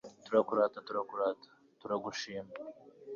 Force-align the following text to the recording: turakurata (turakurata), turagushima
turakurata 0.25 0.79
(turakurata), 0.87 1.49
turagushima 1.79 2.53